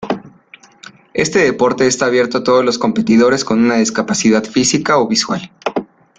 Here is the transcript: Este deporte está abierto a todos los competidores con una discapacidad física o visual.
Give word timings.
Este 1.13 1.37
deporte 1.37 1.85
está 1.85 2.07
abierto 2.07 2.39
a 2.39 2.43
todos 2.43 2.65
los 2.65 2.79
competidores 2.79 3.45
con 3.45 3.63
una 3.63 3.75
discapacidad 3.75 4.43
física 4.43 4.97
o 4.97 5.07
visual. 5.07 5.51